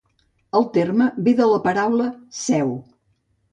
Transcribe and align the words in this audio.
El 0.59 0.63
terme 0.77 1.09
ve 1.27 1.35
de 1.41 1.51
la 1.51 1.61
paraula 1.67 2.09
sèu. 2.41 2.75